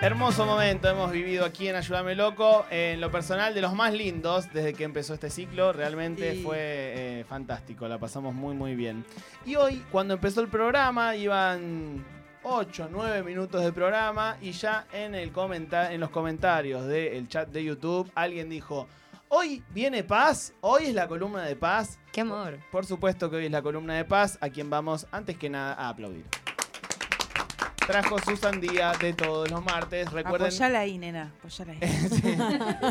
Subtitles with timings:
[0.00, 2.64] Hermoso momento hemos vivido aquí en Ayúdame Loco.
[2.70, 5.72] En lo personal, de los más lindos desde que empezó este ciclo.
[5.72, 7.88] Realmente fue eh, fantástico.
[7.88, 9.04] La pasamos muy, muy bien.
[9.44, 12.04] Y hoy, cuando empezó el programa, iban
[12.44, 14.36] 8, 9 minutos de programa.
[14.40, 18.86] Y ya en, el en los comentarios del chat de YouTube, alguien dijo:
[19.26, 20.54] Hoy viene Paz.
[20.60, 21.98] Hoy es la columna de Paz.
[22.12, 22.60] Qué amor.
[22.70, 25.74] Por supuesto que hoy es la columna de Paz, a quien vamos antes que nada
[25.74, 26.24] a aplaudir.
[27.88, 30.12] Trajo su sandía de todos los martes.
[30.12, 30.48] Recuerden.
[30.48, 31.32] Apoyala ahí, nena.
[31.38, 31.78] Apoyala ahí.
[32.10, 32.36] Sí,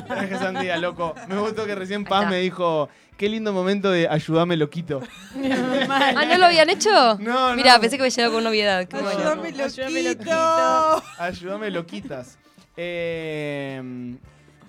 [0.08, 1.14] traje sandía, loco.
[1.28, 5.02] Me gustó que recién Paz me dijo, qué lindo momento de ayúdame loquito.
[5.88, 6.90] Ah, ¿no lo habían hecho?
[7.20, 7.82] No, Mira, no.
[7.82, 8.88] pensé que había llegado con novedad.
[8.88, 9.10] Qué bueno.
[9.20, 11.04] Ayúdame, Ayúdame, loquito.
[11.20, 12.40] Ayúdame loquitas.
[12.76, 14.16] Eh,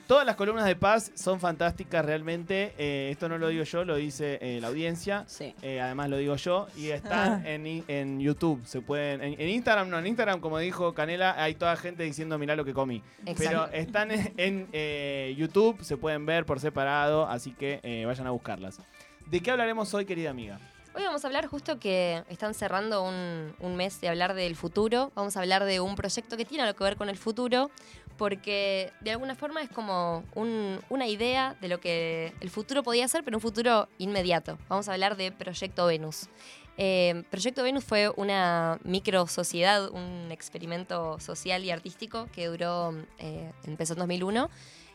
[0.09, 2.75] todas las columnas de Paz son fantásticas realmente.
[2.79, 5.23] Eh, esto no lo digo yo, lo dice eh, la audiencia.
[5.29, 5.55] Sí.
[5.63, 7.49] Eh, además lo digo yo y están Ah.
[7.49, 8.61] en, en YouTube.
[8.67, 12.39] Se pueden en, en Instagram no, en Instagram como dijo Canela hay toda gente diciendo
[12.39, 13.03] mirá lo que comí.
[13.25, 13.71] Pero Exacto.
[13.77, 18.31] están en, en, eh, YouTube, se pueden ver por separado, así que eh, vayan a
[18.31, 18.81] buscarlas.
[19.27, 20.59] ¿De qué hablaremos hoy, querida amiga?
[20.95, 25.13] Hoy vamos a hablar justo que están cerrando un, un mes de hablar del futuro.
[25.15, 27.71] Vamos a hablar de un proyecto que tiene algo que ver con el futuro,
[28.19, 33.09] porque de alguna forma es como un- una idea de lo que el futuro podía
[33.09, 34.59] ser, pero un futuro inmediato.
[34.69, 36.29] Vamos a hablar de Proyecto Venus.
[36.77, 43.51] Eh, Proyecto Venus fue una micro sociedad, un experimento social y artístico que duró, eh,
[43.65, 44.51] empezó en 2001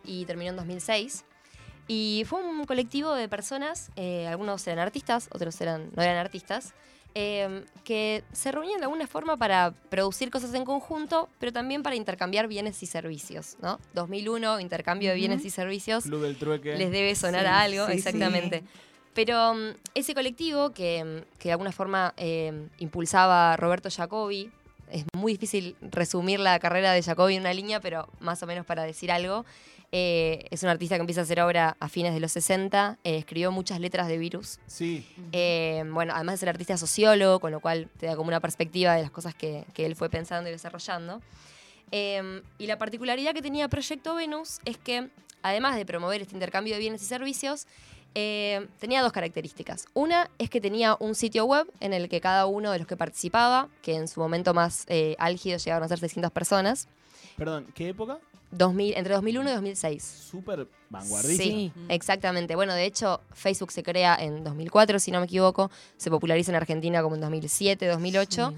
[0.05, 1.25] y terminó en 2006.
[1.87, 6.73] Y fue un colectivo de personas, eh, algunos eran artistas, otros eran, no eran artistas,
[7.15, 11.95] eh, que se reunían de alguna forma para producir cosas en conjunto, pero también para
[11.95, 13.57] intercambiar bienes y servicios.
[13.61, 13.79] ¿no?
[13.93, 16.75] 2001, intercambio de bienes y servicios, Club del Trueque.
[16.77, 18.59] les debe sonar Sí, a algo, sí, exactamente.
[18.61, 18.65] sí.
[19.13, 24.49] Pero mm, ese colectivo que, mm, que de alguna forma eh, impulsaba Roberto Jacobi,
[24.89, 28.65] es muy difícil resumir la carrera de Jacobi en una línea, pero más o menos
[28.65, 29.45] para decir algo.
[29.95, 33.17] Eh, es un artista que empieza a hacer obra a fines de los 60, eh,
[33.17, 34.59] escribió muchas letras de virus.
[34.65, 38.39] Sí, Eh, bueno, además de ser artista sociólogo, con lo cual te da como una
[38.39, 41.21] perspectiva de las cosas que, que él fue pensando y desarrollando.
[41.91, 45.09] Eh, y la particularidad que tenía Proyecto Venus es que,
[45.43, 47.67] además de promover este intercambio de bienes y servicios,
[48.15, 49.85] eh, tenía dos características.
[49.93, 52.97] Una es que tenía un sitio web en el que cada uno de los que
[52.97, 56.87] participaba, que en su momento más eh, álgido llegaron a ser 600 personas,
[57.37, 58.17] perdón, ¿qué época?
[58.53, 60.03] 2000, entre 2001 y 2006.
[60.03, 61.43] Súper vanguardista.
[61.43, 62.55] Sí, exactamente.
[62.55, 65.71] Bueno, de hecho, Facebook se crea en 2004, si no me equivoco.
[65.97, 68.53] Se populariza en Argentina como en 2007, 2008.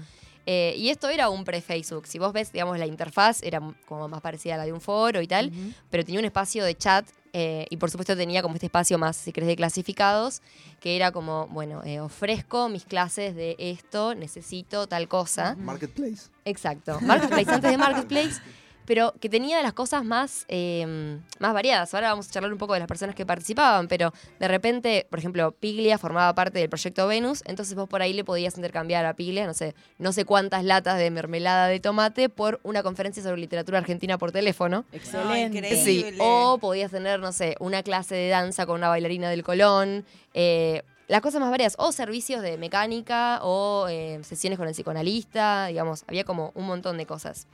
[0.48, 2.06] Eh, y esto era un pre-Facebook.
[2.06, 5.20] Si vos ves, digamos, la interfaz era como más parecida a la de un foro
[5.20, 5.50] y tal,
[5.90, 7.04] pero tenía un espacio de chat
[7.38, 10.40] eh, y por supuesto tenía como este espacio más, si querés, de clasificados,
[10.80, 15.54] que era como, bueno, eh, ofrezco mis clases de esto, necesito tal cosa.
[15.58, 16.30] Marketplace.
[16.46, 16.98] Exacto.
[17.02, 18.40] Marketplace antes de Marketplace,
[18.86, 21.92] pero que tenía las cosas más, eh, más variadas.
[21.92, 25.18] Ahora vamos a charlar un poco de las personas que participaban, pero de repente, por
[25.18, 29.14] ejemplo, Piglia formaba parte del proyecto Venus, entonces vos por ahí le podías intercambiar a
[29.14, 33.40] Piglia, no sé, no sé cuántas latas de mermelada de tomate por una conferencia sobre
[33.40, 34.84] literatura argentina por teléfono.
[34.92, 35.76] Excelente.
[35.76, 40.04] Sí, o podías tener, no sé, una clase de danza con una bailarina del Colón.
[40.32, 45.66] eh, las cosas más variadas, o servicios de mecánica, o eh, sesiones con el psicoanalista,
[45.66, 47.46] digamos, había como un montón de cosas.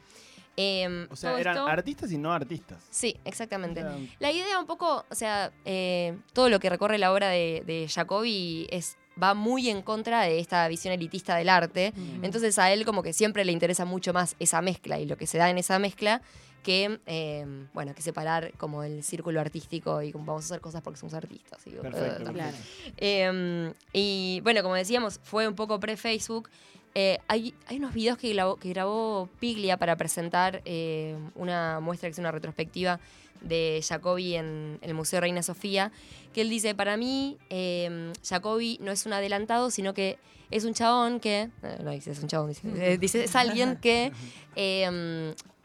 [0.57, 2.85] Em, O sea, eran esto- artistas y no artistas.
[2.91, 3.81] Sí, exactamente.
[3.81, 7.63] Eran- La idea un poco, o sea, eh, todo lo que recorre la obra de,
[7.67, 11.93] de Jacobi es, va muy en contra de esta visión elitista del arte.
[12.23, 15.27] Entonces a él como que siempre le interesa mucho más esa mezcla y lo que
[15.27, 16.21] se da en esa mezcla
[16.63, 20.81] que, eh, bueno, que separar como el círculo artístico y como vamos a hacer cosas
[20.83, 21.61] porque somos artistas.
[21.67, 22.23] y, Perfecto.
[22.31, 22.57] eh, Claro.
[22.99, 26.49] eh, y bueno, como decíamos, fue un poco pre-Facebook.
[26.95, 32.33] Eh, hay, unos videos que grabó, Piglia para presentar eh, una muestra que es una
[32.33, 33.01] retrospectiva
[33.41, 35.91] de Jacobi en, el Museo Reina Sofía,
[36.35, 40.19] que él dice, para mí, eh, Jacobi no es un adelantado, sino que
[40.51, 42.53] es un chabón que, eh, no dice es un chabón,
[43.01, 44.13] dice, es alguien que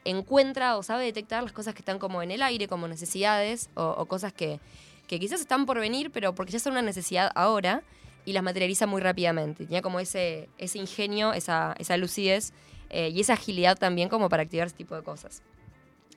[0.05, 4.05] encuentra o sabe detectar las cosas que están como en el aire, como necesidades o,
[4.05, 4.61] cosas que
[5.07, 7.83] quizás están por venir, pero porque ya son una necesidad ahora
[8.27, 9.63] y las materializa muy rápidamente.
[9.63, 12.51] Tenía como ese, ese ingenio, esa, esa lucidez
[12.89, 15.41] eh, y esa agilidad también como para activar ese tipo de cosas.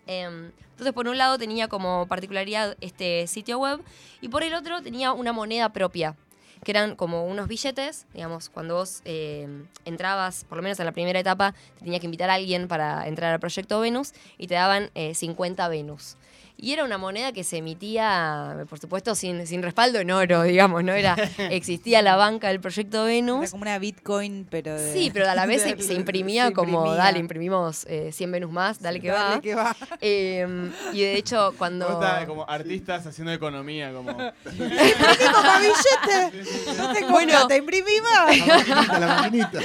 [0.09, 3.81] Em, entonces, por un lado tenía como particularidad este sitio web
[4.21, 6.17] y por el otro tenía una moneda propia,
[6.65, 9.47] que eran como unos billetes, digamos, cuando vos eh,
[9.85, 13.07] entrabas, por lo menos en la primera etapa, te tenía que invitar a alguien para
[13.07, 16.17] entrar al proyecto Venus y te daban eh, 50 Venus.
[16.63, 20.85] Y era una moneda que se emitía, por supuesto, sin, sin respaldo en oro, digamos,
[20.85, 20.93] ¿no?
[20.93, 21.15] Era,
[21.51, 23.43] existía la banca del proyecto Venus.
[23.43, 26.79] Era como una Bitcoin, pero de- Sí, pero a la vez se, imprimía se como,
[26.81, 26.97] imprimía.
[27.03, 29.41] dale, imprimimos eh, 100 Venus más, dale que Dale va.
[29.41, 29.77] que va.
[30.01, 31.89] Eh, y de hecho, cuando...
[31.89, 34.11] Gusta como artistas haciendo economía, como.
[34.11, 36.77] ¡Imprimimos más billetes!
[36.77, 37.31] No Bueno.
[37.33, 38.39] plata, imprimí más.
[38.39, 39.61] La maquinita, la maquinita.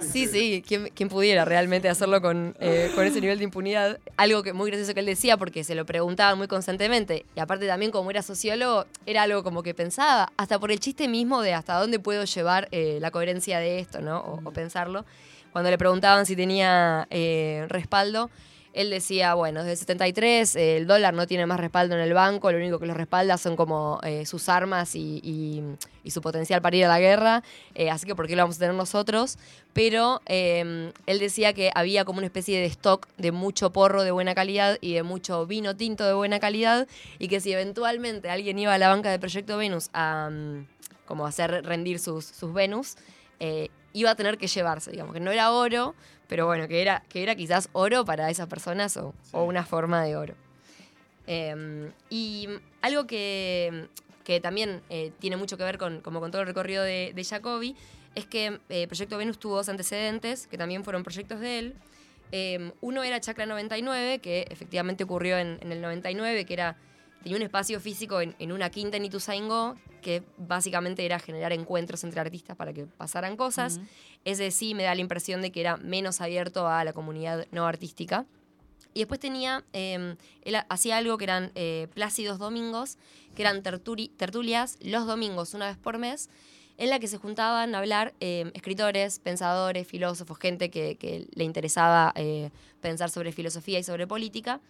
[0.00, 3.98] Sí, sí, ¿quién, quién pudiera realmente hacerlo con, eh, con ese nivel de impunidad?
[4.16, 7.24] Algo que muy gracioso que él decía, porque se lo preguntaban muy constantemente.
[7.34, 11.08] Y aparte también como era sociólogo, era algo como que pensaba, hasta por el chiste
[11.08, 14.18] mismo de hasta dónde puedo llevar eh, la coherencia de esto, ¿no?
[14.20, 15.06] O, o pensarlo.
[15.52, 18.28] Cuando le preguntaban si tenía eh, respaldo,
[18.72, 22.14] él decía, bueno, desde el 73 eh, el dólar no tiene más respaldo en el
[22.14, 25.62] banco, lo único que lo respalda son como eh, sus armas y,
[26.06, 27.42] su potencial para ir a la guerra,
[27.74, 29.38] eh, así que ¿por qué lo vamos a tener nosotros?
[29.72, 34.10] Pero eh, él decía que había como una especie de stock de mucho porro de
[34.10, 36.86] buena calidad y de mucho vino tinto de buena calidad
[37.18, 40.66] y que si eventualmente alguien iba a la banca de Proyecto Venus a mm,
[41.06, 42.96] como hacer rendir sus, sus Venus,
[43.92, 45.94] iba a tener que llevarse, digamos, que no era oro,
[46.28, 50.02] pero bueno, que era, que era quizás oro para esas personas o, o una forma
[50.02, 50.34] de oro.
[51.26, 52.48] Eh, y
[52.80, 53.88] algo que,
[54.24, 57.24] que también eh, tiene mucho que ver con, como con todo el recorrido de, de
[57.24, 57.76] Jacobi
[58.14, 61.74] es que eh, Proyecto Venus tuvo dos antecedentes, que también fueron proyectos de él.
[62.30, 66.76] Eh, uno era Chacra 99, que efectivamente ocurrió en, en el 99, que era
[67.22, 72.04] tenía un espacio físico en, en una quinta en Ituzaingó, que básicamente era generar encuentros
[72.04, 73.80] entre artistas para que pasaran cosas.
[74.24, 77.66] Ese sí me da la impresión de que era menos abierto a la comunidad no
[77.66, 78.26] artística.
[78.94, 82.98] Y después tenía, eh, él hacía algo que eran eh, plácidos domingos,
[83.34, 86.28] que eran terturi- tertulias los domingos, una vez por mes,
[86.76, 91.44] en la que se juntaban a hablar eh, escritores, pensadores, filósofos, gente que, que le
[91.44, 94.60] interesaba eh, pensar sobre filosofía y sobre política,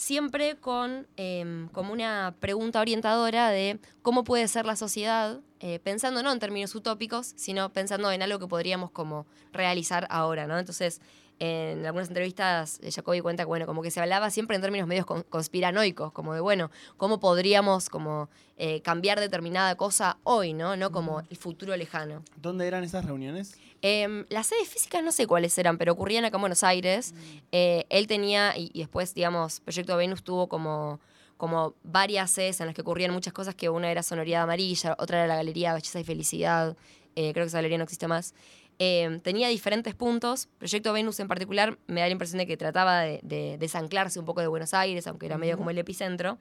[0.00, 6.22] siempre con eh, como una pregunta orientadora de cómo puede ser la sociedad, eh, pensando
[6.22, 10.58] no en términos utópicos, sino pensando en algo que podríamos como realizar ahora, ¿no?
[10.58, 11.02] Entonces,
[11.40, 14.86] en algunas entrevistas, eh, Jacobi cuenta que, bueno, como que se hablaba siempre en términos
[14.86, 18.28] medios con- conspiranoicos, como de, bueno, cómo podríamos como
[18.58, 20.76] eh, cambiar determinada cosa hoy, ¿no?
[20.76, 22.22] No como el futuro lejano.
[22.36, 23.56] ¿Dónde eran esas reuniones?
[23.80, 27.14] Em, las sedes físicas no sé cuáles eran, pero ocurrían acá en Buenos Aires.
[27.52, 31.00] Eh, él tenía, y, y después, digamos, Proyecto Venus tuvo como,
[31.38, 35.20] como varias sedes en las que ocurrían muchas cosas, que una era Sonoridad Amarilla, otra
[35.20, 36.76] era la Galería Belleza y Felicidad,
[37.16, 38.34] eh, creo que esa galería no existe más.
[38.82, 40.48] Em, tenía diferentes puntos.
[40.58, 44.24] Proyecto Venus en particular me da la impresión de que trataba de, de desanclarse un
[44.24, 46.38] poco de Buenos Aires, aunque era medio como el epicentro.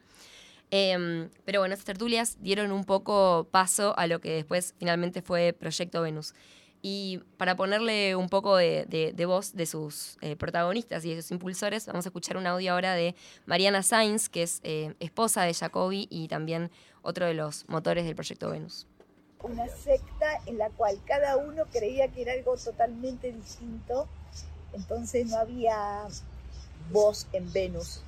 [0.72, 5.52] Em, pero bueno, estas tertulias dieron un poco paso a lo que después finalmente fue
[5.52, 6.34] Proyecto Venus.
[6.82, 11.22] Y para ponerle un poco de, de- de voz de sus eh, protagonistas y de
[11.22, 13.16] sus impulsores, vamos a escuchar un audio ahora de
[13.48, 16.72] Mariana Sainz, que es eh, esposa de Jacobi y también
[17.02, 18.88] otro de los motores del Proyecto Venus.
[19.42, 24.08] Una secta en la cual cada uno creía que era algo totalmente distinto,
[24.74, 26.08] entonces no había
[26.92, 28.02] voz en Venus.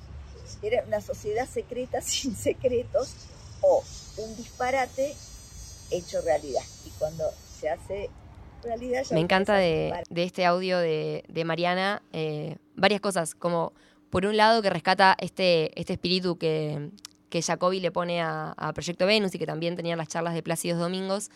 [0.62, 3.14] Era una sociedad secreta sin secretos
[3.60, 3.82] o
[4.18, 5.14] un disparate
[5.90, 6.62] hecho realidad.
[6.86, 7.24] Y cuando
[7.60, 8.10] se hace
[8.62, 13.72] realidad ya Me encanta de, este audio de, de Mariana eh, varias cosas, como
[14.10, 16.90] por un lado que rescata este, este espíritu que,
[17.32, 20.42] que Jacobi le pone a, a Proyecto Venus y que también tenían las charlas de
[20.42, 21.30] Plácidos Domingos,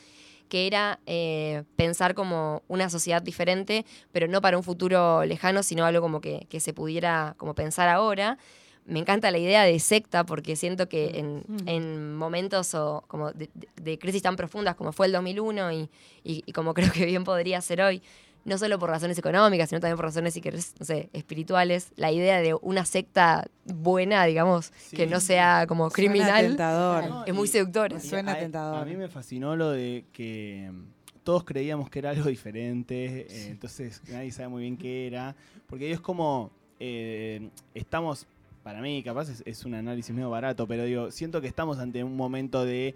[0.50, 5.84] que era eh, pensar como una sociedad diferente, pero no para un futuro lejano, sino
[5.86, 8.36] algo como que, que se pudiera como pensar ahora.
[8.84, 13.98] Me encanta la idea de secta porque siento que en, en momentos o como de,
[13.98, 15.90] crisis tan profundas como fue el 2001 y,
[16.22, 18.00] y- y como creo que bien podría ser hoy,
[18.46, 22.10] no solo por razones económicas, sino también por razones, si querés, no sé, espirituales, la
[22.12, 27.08] idea de una secta buena, digamos, que no sea como Suena criminal, tentador.
[27.08, 27.96] No, es muy seductora.
[27.96, 28.78] y Suena a- tentador.
[28.78, 30.82] A mí me fascinó lo de que mm,
[31.24, 35.34] todos creíamos que era algo diferente, eh, entonces nadie sabe muy bien qué era,
[35.66, 38.26] porque es como, eh, estamos,
[38.62, 42.04] para mí capaz es, es un análisis medio barato, pero digo, siento que estamos ante
[42.04, 42.94] un momento de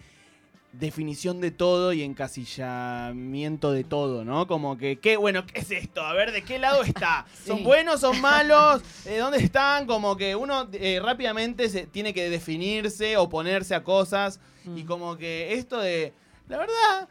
[0.72, 4.46] definición de todo y encasillamiento de todo, ¿no?
[4.46, 6.02] Como que, ¿qué, bueno, qué es esto?
[6.02, 7.26] A ver, ¿de qué lado está?
[7.46, 7.64] ¿Son Sí.
[7.64, 8.82] buenos, son malos?
[9.18, 9.86] ¿Dónde están?
[9.86, 14.40] Como que uno eh, rápidamente se tiene que definirse, oponerse a cosas
[14.76, 16.12] y como que esto de,
[16.48, 17.08] la verdad,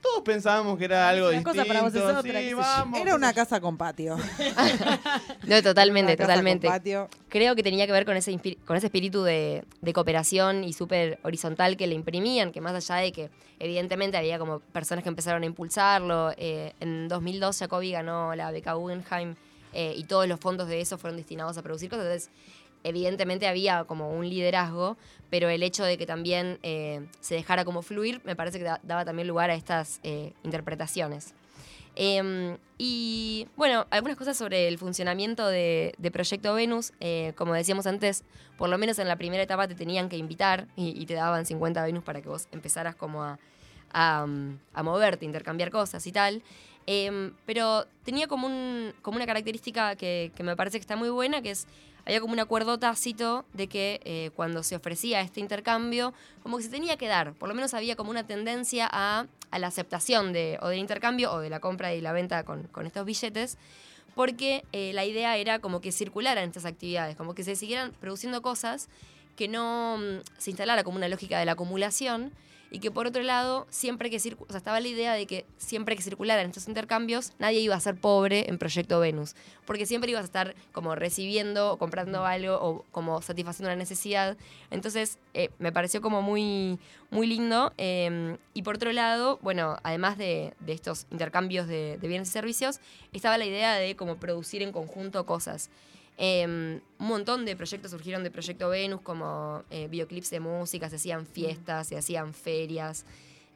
[0.00, 1.50] todos pensábamos que era algo Una distinto.
[1.50, 2.56] cosa para vos es otra, sí, qué sé yo.
[2.56, 4.16] vamos, Era una casa con patio.
[5.46, 6.66] No, totalmente, Una casa totalmente.
[6.66, 7.08] Con patio.
[7.28, 11.18] Creo que tenía que ver con ese, con ese espíritu de, de cooperación y súper
[11.22, 15.42] horizontal que le imprimían, que más allá de que evidentemente había como personas que empezaron
[15.42, 19.34] a impulsarlo, eh, en 2002 Jacobi ganó la beca Guggenheim
[19.72, 22.30] eh, y todos los fondos de eso fueron destinados a producir cosas, entonces
[22.84, 24.96] evidentemente había como un liderazgo,
[25.30, 28.80] pero el hecho de que también eh, se dejara como fluir me parece que da-
[28.82, 31.34] daba también lugar a estas eh, interpretaciones.
[32.00, 36.92] Em, y bueno, algunas cosas sobre el funcionamiento de, Proyecto Venus.
[37.00, 38.22] Eh, como decíamos antes,
[38.56, 41.84] por lo menos en la primera etapa te tenían que invitar y, te daban 50
[41.84, 43.40] Venus para que vos empezaras como a,
[43.90, 46.40] a, mm, a moverte, intercambiar cosas y tal.
[46.86, 51.42] Em, pero tenía como, un, como una característica que me parece que está muy buena,
[51.42, 51.66] que es,
[52.08, 56.62] había como un acuerdo tácito de que eh, cuando se ofrecía este intercambio, como que
[56.62, 60.58] se tenía que dar, por lo menos había como una tendencia a, la aceptación de,
[60.62, 63.58] o del intercambio o de la compra y la venta con, con estos billetes,
[64.14, 68.40] porque eh, la idea era como que circularan estas actividades, como que se siguieran produciendo
[68.40, 68.88] cosas
[69.38, 72.32] que no mm, se instalara como una lógica de la acumulación
[72.70, 75.46] y que por otro lado, siempre que circu- o sea, estaba la idea de que
[75.56, 80.10] siempre que circularan estos intercambios, nadie iba a ser pobre en Proyecto Venus, porque siempre
[80.10, 84.36] ibas a estar como recibiendo o comprando algo o como satisfaciendo una necesidad.
[84.70, 86.78] Entonces, eh, me pareció como muy,
[87.10, 87.72] muy lindo.
[87.78, 92.32] eh, y por otro lado, bueno, además de, de estos intercambios de, de bienes y
[92.32, 92.80] servicios,
[93.14, 95.70] estaba la idea de como producir en conjunto cosas.
[96.20, 96.44] Eh,
[96.98, 101.24] un montón de proyectos surgieron de Proyecto Venus, como eh, videoclips de música, se hacían
[101.26, 103.06] fiestas, se hacían ferias.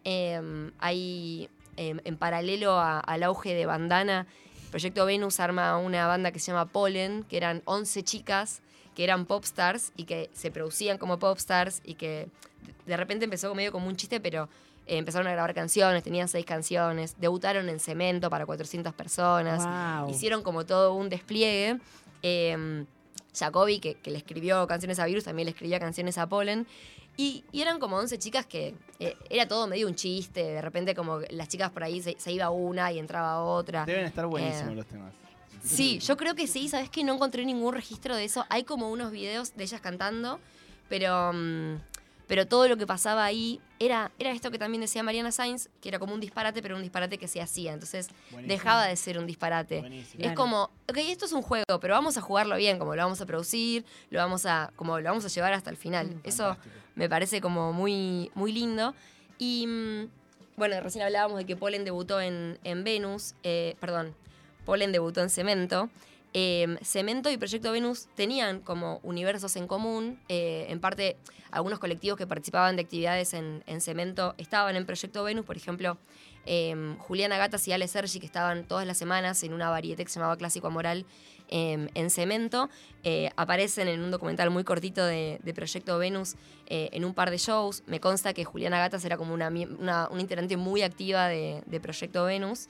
[0.05, 4.27] Eh, hay, eh, en paralelo a- al auge de Bandana,
[4.71, 8.63] Proyecto Venus arma una banda que se llama Pollen, que eran 11 chicas
[8.95, 12.29] que eran popstars y que se producían como popstars y que
[12.87, 14.49] de repente empezó medio como un chiste, pero
[14.87, 19.65] eh, empezaron a grabar canciones, tenían seis canciones, debutaron en Cemento para 400 personas,
[20.01, 20.11] Wow.
[20.11, 21.79] hicieron como todo un despliegue.
[22.23, 22.85] Eh,
[23.35, 26.67] Jacobi, que, que le escribió canciones a Virus, también le escribía canciones a Pollen.
[27.17, 30.43] Y, y eran como 11 chicas que eh, era todo medio un chiste.
[30.43, 33.85] De repente, como las chicas por ahí se, se iba una y entraba otra.
[33.85, 35.13] Deben estar buenísimos Eh, los temas.
[35.63, 36.69] Sí, yo creo que sí.
[36.69, 38.45] Sabes que no encontré ningún registro de eso.
[38.49, 40.41] Hay como unos videos de ellas cantando,
[40.89, 41.77] pero, mm,
[42.33, 45.91] pero todo lo que pasaba ahí era, era esto que también decía Mariana Sainz, que
[45.91, 47.75] era como un disparate, pero un disparate que se hacía.
[47.75, 48.49] Entonces Buenísimo.
[48.55, 49.81] dejaba de ser un disparate.
[49.81, 50.15] Buenísimo.
[50.15, 50.35] Es Claro.
[50.37, 53.27] como, ok, esto es un juego, pero vamos a jugarlo bien, como lo vamos a
[53.27, 56.07] producir, lo vamos a, como lo vamos a llevar hasta el final.
[56.07, 56.75] Mm, Eso Fantástico.
[56.95, 58.95] me parece como muy, muy lindo.
[59.39, 60.09] Y mm,
[60.57, 64.15] bueno, recién hablábamos de que Polen debutó en, en Venus, eh, perdón,
[64.65, 65.91] Polen debutó en Cemento.
[66.35, 70.19] Eh, Cemento y Proyecto Venus tenían como universos en común.
[70.29, 71.17] eh, en parte,
[71.51, 75.45] algunos colectivos que participaban de actividades en, en Cemento estaban en Proyecto Venus.
[75.45, 75.99] Por ejemplo,
[76.47, 80.11] eh, Juliana Gatas y Ale Sergi, que estaban todas las semanas en una varieté que
[80.11, 81.07] se llamaba Clásico Amoral
[81.49, 82.71] eh, en Cemento,
[83.05, 86.35] eh, aparecen en un documental muy cortito de, Proyecto Venus
[86.67, 87.83] eh, en un par de shows.
[87.87, 92.69] Me consta que Juliana Gatas era como una, una, integrante muy activa de Proyecto Venus.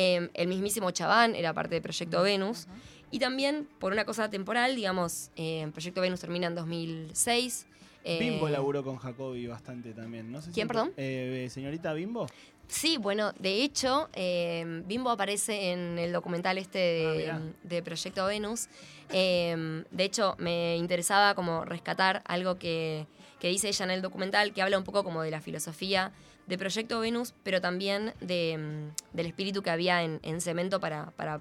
[0.00, 2.68] Eh, el mismísimo Chaván era parte de Proyecto Venus.
[3.10, 7.66] Y también, por una cosa temporal, digamos, eh, Proyecto Venus termina en 2006.
[8.04, 10.30] eh, Bimbo laburó con Jacobi bastante también.
[10.30, 10.92] No sé si- ¿Quién, perdón?
[10.96, 12.26] Eh, señorita Bimbo.
[12.68, 17.40] Sí, bueno, de hecho, eh, Bimbo aparece en el documental este Ah, de, mirá.
[17.64, 18.68] de Proyecto Venus.
[19.10, 23.06] Eh, de hecho, me interesaba como rescatar algo que,
[23.40, 26.12] que dice ella en el documental, que habla un poco como de la filosofía
[26.48, 31.40] de Proyecto Venus, pero también mm, del espíritu que había en, en Cemento para, para,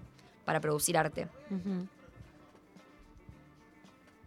[0.62, 1.28] producir arte.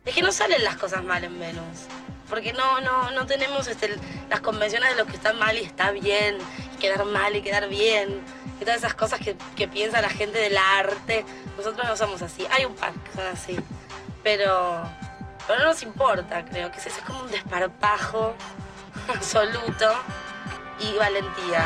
[0.04, 1.86] Es que no salen las cosas mal en Venus.
[2.28, 3.94] Porque no, no, no tenemos este,
[4.30, 6.38] las convenciones de lo que está mal y está bien,
[6.74, 8.20] y quedar mal y quedar bien,
[8.60, 11.26] y todas esas cosas que, que piensa la gente del arte.
[11.56, 12.46] Nosotros no somos así.
[12.50, 13.56] Hay un par que son así.
[14.22, 14.82] Pero,
[15.46, 18.34] pero no nos importa, creo que es, es como un desparpajo
[19.08, 19.92] absoluto
[20.80, 21.64] y valentía.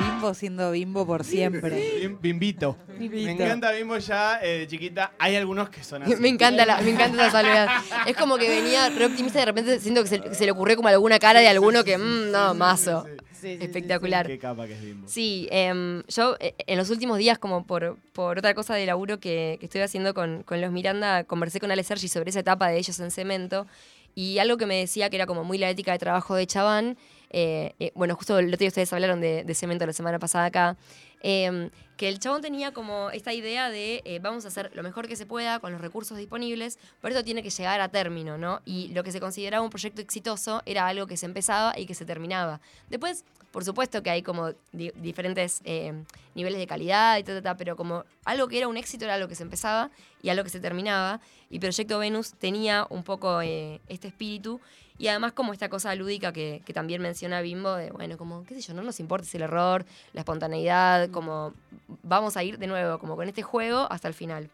[0.00, 2.00] Bimbo siendo bimbo por siempre.
[2.02, 2.76] Bim- Bimbito.
[2.88, 3.30] Me Bimbito.
[3.30, 5.12] encanta Bimbo ya eh, de chiquita.
[5.18, 6.16] Hay algunos que son así.
[6.16, 7.68] Me encanta, la, me encanta esa salvedad.
[8.06, 10.52] Es como que venía re optimista y de repente siento que se, que se le
[10.52, 13.04] ocurrió como alguna cara de alguno que, no, mazo.
[13.42, 14.26] Espectacular.
[14.28, 15.08] Qué capa que es Bimbo.
[15.08, 19.18] Sí, em, yo eh, en los últimos días, como por, por otra cosa de laburo
[19.18, 22.68] que, que estoy haciendo con, con los Miranda, conversé con Ale Sergi sobre esa etapa
[22.68, 23.66] de ellos en cemento.
[24.14, 26.96] Y algo que me decía que era como muy la ética de trabajo de Chaván.
[27.32, 30.76] Eh, eh, bueno, justo el otro día ustedes hablaron de, cemento la semana pasada acá.
[31.22, 35.06] em, que el chabón tenía como esta idea de eh, vamos a hacer lo mejor
[35.06, 38.60] que se pueda con los recursos disponibles, por eso tiene que llegar a término, ¿no?
[38.64, 41.94] Y lo que se consideraba un proyecto exitoso era algo que se empezaba y que
[41.94, 42.60] se terminaba.
[42.90, 45.92] Después, por supuesto que hay como di- diferentes eh,
[46.34, 49.14] niveles de calidad y ta, ta, ta, pero como algo que era un éxito era
[49.14, 49.90] algo que se empezaba
[50.22, 51.20] y algo que se terminaba.
[51.50, 54.58] Y Proyecto Venus tenía un poco este espíritu
[55.02, 58.54] y además como esta cosa lúdica que, que también menciona Bimbo, de bueno, como, qué
[58.54, 61.54] sé yo, no nos importa si el error, la espontaneidad, como
[62.04, 64.48] vamos a ir de nuevo, como con este juego hasta el final.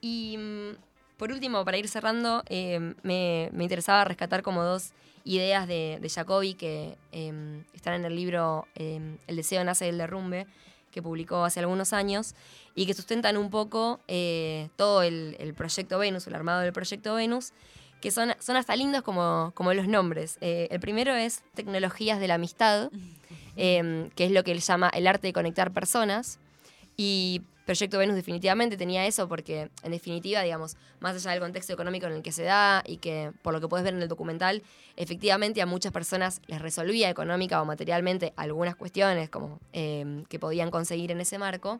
[0.00, 0.70] Y mm,
[1.16, 4.90] por último, para ir cerrando, eh, me, me interesaba rescatar como dos
[5.22, 9.98] ideas de, de Jacobi que eh, están en el libro eh, El deseo nace del
[9.98, 10.48] derrumbe,
[10.90, 12.34] que publicó hace algunos años,
[12.74, 17.14] y que sustentan un poco eh, todo el, el proyecto Venus, el armado del proyecto
[17.14, 17.52] Venus,
[18.00, 20.38] que son, son hasta lindos como, como los nombres.
[20.40, 22.90] Eh, el primero es Tecnologías de la Amistad,
[23.56, 26.38] eh, que es lo que él llama el arte de conectar personas.
[26.96, 32.06] Y Proyecto Venus definitivamente tenía eso porque, en definitiva, digamos, más allá del contexto económico
[32.06, 34.62] en el que se da y que, por lo que puedes ver en el documental,
[34.96, 40.72] efectivamente a muchas personas les resolvía económica o materialmente algunas cuestiones como eh, que podían
[40.72, 41.78] conseguir en ese marco.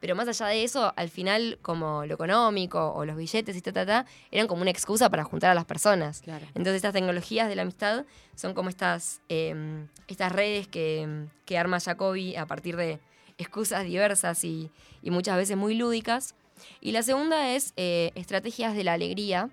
[0.00, 3.72] Pero más allá de eso, al final, como lo económico o los billetes y ta,
[3.72, 6.20] ta, ta, eran como una excusa para juntar a las personas.
[6.20, 6.44] Claro.
[6.48, 11.80] Entonces estas tecnologías de la amistad son como estas, eh, estas redes que, que arma
[11.80, 13.00] Jacobi a partir de
[13.38, 14.70] excusas diversas y,
[15.02, 16.34] y muchas veces muy lúdicas.
[16.80, 19.50] Y la segunda es eh, estrategias de la alegría,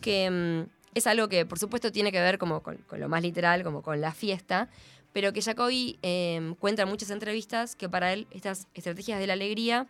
[0.00, 3.22] que mm, es algo que por supuesto tiene que ver como con, con lo más
[3.22, 4.68] literal, como con la fiesta,
[5.12, 9.32] pero que Jacobi eh, cuenta en muchas entrevistas que para él estas estrategias de la
[9.32, 9.86] alegría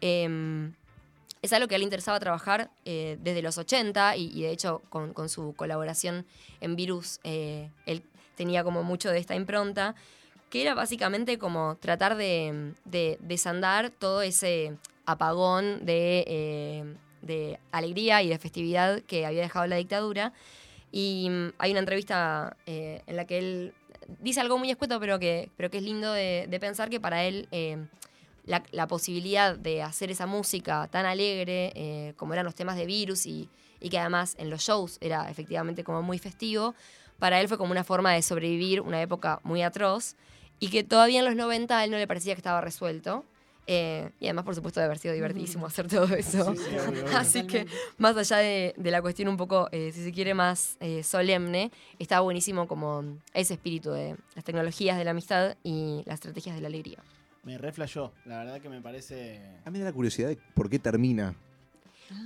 [0.00, 0.70] eh,
[1.44, 4.80] es algo que a él le interesaba trabajar eh, desde los 80 y, de hecho
[4.88, 6.24] con, su colaboración
[6.62, 8.02] en Virus, eh, él
[8.34, 9.94] tenía como mucho de esta impronta,
[10.48, 18.22] que era básicamente como tratar de, de desandar todo ese apagón de, eh, de alegría
[18.22, 20.32] y de festividad que había dejado la dictadura.
[20.92, 21.28] Y
[21.58, 23.74] hay una entrevista eh, en la que él
[24.20, 27.48] dice algo muy escueto, pero que, pero que es lindo de, pensar que para él
[27.50, 27.78] eh,
[28.44, 32.86] la, la posibilidad de hacer esa música tan alegre, eh, como eran los temas de
[32.86, 33.48] Virus, y,
[33.80, 36.74] y que además en los shows era efectivamente como muy festivo,
[37.18, 40.16] para él fue como una forma de sobrevivir una época muy atroz,
[40.60, 43.24] y que todavía en los 90 a él no le parecía que estaba resuelto.
[43.66, 46.54] Eh, y además, por supuesto, de haber sido divertidísimo hacer todo eso.
[46.54, 47.14] Sí, sí.
[47.14, 47.66] Así que,
[47.98, 51.70] más allá de, de la cuestión un poco, eh, si se quiere, más eh, solemne,
[51.98, 56.60] está buenísimo como ese espíritu de las tecnologías de la amistad y las estrategias de
[56.60, 56.98] la alegría.
[57.42, 59.40] Me reflejó, la verdad que me parece.
[59.64, 61.34] A mí me da la curiosidad de por qué termina.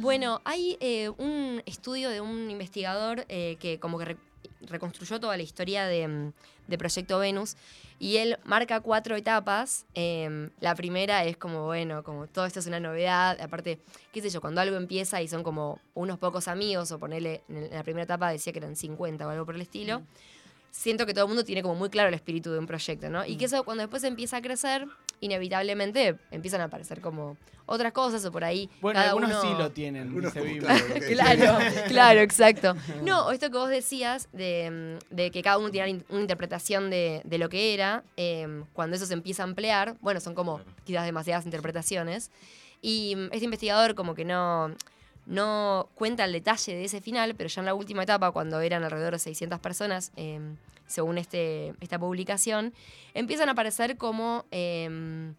[0.00, 4.16] Bueno, hay eh, un estudio de un investigador eh, que como que
[4.62, 6.32] reconstruyó toda la historia de, mm,
[6.68, 7.56] de Proyecto Venus
[7.98, 9.86] y él marca cuatro etapas.
[9.94, 13.40] Em, la primera es como, bueno, como todo esto es una novedad.
[13.40, 13.80] Aparte,
[14.12, 17.70] qué sé yo, cuando algo empieza y son como unos pocos amigos, o ponerle, en
[17.70, 20.02] la primera etapa decía que eran 50 o algo por el estilo.
[20.70, 23.24] Siento que todo el mundo tiene como muy claro el espíritu de un proyecto, ¿no?
[23.24, 24.86] Y que eso cuando después empieza a crecer,
[25.20, 28.68] inevitablemente empiezan a aparecer como otras cosas o por ahí.
[28.80, 29.42] Bueno, cada algunos uno...
[29.42, 30.60] sí lo tienen, Algunos dice
[31.12, 31.58] claro.
[31.86, 32.74] Claro, exacto.
[33.02, 37.20] No, esto que vos decías de, mm, de que cada uno tiene una interpretación de,
[37.24, 41.04] de lo que era, eh, cuando eso se empieza a ampliar, bueno, son como quizás
[41.04, 42.30] demasiadas interpretaciones.
[42.80, 44.74] Y mm, este investigador como que no,
[45.28, 48.82] no cuenta el detalle de ese final, pero ya en la última etapa, cuando eran
[48.82, 50.40] alrededor de 600 personas, eh,
[50.86, 52.74] según este, esta publicación,
[53.14, 54.46] empiezan a aparecer como...
[54.50, 55.32] eh,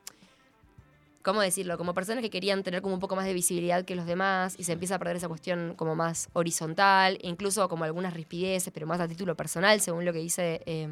[1.22, 1.78] ¿cómo decirlo?
[1.78, 4.64] Como personas que querían tener como un poco más de visibilidad que los demás y
[4.64, 9.00] se empieza a perder esa cuestión como más horizontal, incluso como algunas rispideces, pero más
[9.00, 10.88] a título personal, según lo que dice eh,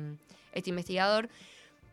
[0.53, 1.29] este investigador.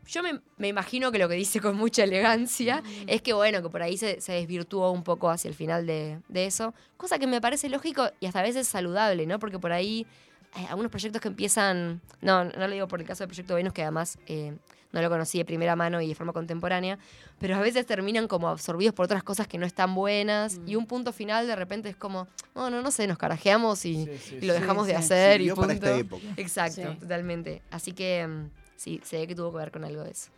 [0.07, 3.69] Yo me, me imagino que lo que dice con mucha elegancia es que, bueno, que
[3.71, 7.27] por ahí se, se desvirtuó un poco hacia el final de, de eso, cosa que
[7.27, 9.39] me parece lógico y hasta a veces saludable, ¿no?
[9.39, 10.07] Porque por ahí
[10.53, 13.73] hay algunos proyectos que empiezan, no, no lo digo por el caso del proyecto Venus,
[13.73, 14.55] que además eh,
[14.93, 16.97] no lo conocí de primera mano y de forma contemporánea,
[17.41, 20.87] pero a veces terminan como absorbidos por otras cosas que no están buenas y un
[20.87, 24.39] punto final de repente es como, no, no, no sé, nos carajeamos y, Sí, sí,
[24.43, 24.61] y lo sí.
[24.61, 24.99] dejamos de sí.
[24.99, 25.73] hacer y para punto.
[25.73, 26.23] esta época.
[26.37, 26.99] Exacto, Sí.
[27.01, 27.63] totalmente.
[27.73, 30.31] Así que mm, sí, se ve que tuvo que ver con algo de eso.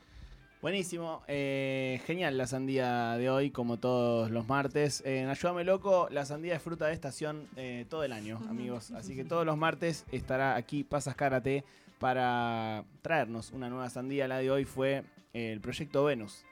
[0.63, 5.03] Buenísimo, eh, genial la sandía de hoy, como todos los martes.
[5.05, 8.91] Eh, En Ayúdame Loco, la sandía es fruta de estación eh, todo el año, amigos.
[8.93, 11.63] Así que todos los martes estará aquí Pasas Karate
[11.99, 14.27] para traernos una nueva sandía.
[14.27, 16.43] La de hoy fue el proyecto Venus,